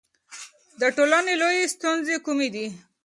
[0.79, 2.67] د ټولنې لویې ستونزې کومې دي؟